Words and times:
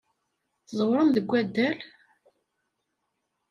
Tẓewrem 0.67 1.09
deg 1.11 1.27
waddal? 1.29 1.77